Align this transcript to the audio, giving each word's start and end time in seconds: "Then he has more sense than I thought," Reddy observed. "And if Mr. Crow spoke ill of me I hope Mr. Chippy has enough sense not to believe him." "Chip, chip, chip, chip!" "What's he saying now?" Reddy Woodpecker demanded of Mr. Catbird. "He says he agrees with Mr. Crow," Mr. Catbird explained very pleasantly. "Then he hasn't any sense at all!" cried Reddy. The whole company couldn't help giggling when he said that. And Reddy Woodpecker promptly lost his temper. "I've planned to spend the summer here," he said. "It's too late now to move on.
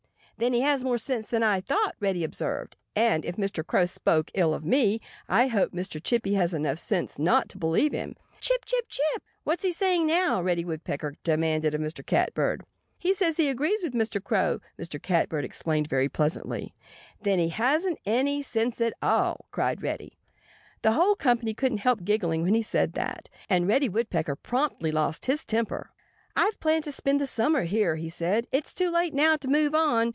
"Then 0.37 0.53
he 0.53 0.61
has 0.61 0.83
more 0.83 0.97
sense 0.97 1.29
than 1.29 1.43
I 1.43 1.61
thought," 1.61 1.95
Reddy 1.99 2.23
observed. 2.23 2.75
"And 2.95 3.23
if 3.25 3.35
Mr. 3.35 3.63
Crow 3.63 3.85
spoke 3.85 4.31
ill 4.33 4.55
of 4.55 4.65
me 4.65 4.99
I 5.29 5.45
hope 5.45 5.71
Mr. 5.71 6.01
Chippy 6.03 6.33
has 6.33 6.51
enough 6.51 6.79
sense 6.79 7.19
not 7.19 7.47
to 7.49 7.59
believe 7.59 7.91
him." 7.91 8.15
"Chip, 8.39 8.65
chip, 8.65 8.85
chip, 8.89 8.99
chip!" 9.13 9.23
"What's 9.43 9.61
he 9.63 9.71
saying 9.71 10.07
now?" 10.07 10.41
Reddy 10.41 10.65
Woodpecker 10.65 11.13
demanded 11.23 11.75
of 11.75 11.81
Mr. 11.81 12.03
Catbird. 12.03 12.65
"He 12.97 13.13
says 13.13 13.37
he 13.37 13.49
agrees 13.49 13.83
with 13.83 13.93
Mr. 13.93 14.19
Crow," 14.23 14.59
Mr. 14.79 14.99
Catbird 14.99 15.45
explained 15.45 15.87
very 15.87 16.09
pleasantly. 16.09 16.73
"Then 17.21 17.37
he 17.37 17.49
hasn't 17.49 17.99
any 18.07 18.41
sense 18.41 18.81
at 18.81 18.93
all!" 18.99 19.45
cried 19.51 19.83
Reddy. 19.83 20.17
The 20.81 20.93
whole 20.93 21.13
company 21.15 21.53
couldn't 21.53 21.77
help 21.85 22.03
giggling 22.03 22.41
when 22.41 22.55
he 22.55 22.63
said 22.63 22.93
that. 22.93 23.29
And 23.47 23.67
Reddy 23.67 23.89
Woodpecker 23.89 24.37
promptly 24.37 24.91
lost 24.91 25.27
his 25.27 25.45
temper. 25.45 25.91
"I've 26.35 26.59
planned 26.59 26.85
to 26.85 26.91
spend 26.91 27.21
the 27.21 27.27
summer 27.27 27.65
here," 27.65 27.95
he 27.97 28.09
said. 28.09 28.47
"It's 28.51 28.73
too 28.73 28.89
late 28.89 29.13
now 29.13 29.35
to 29.35 29.47
move 29.47 29.75
on. 29.75 30.09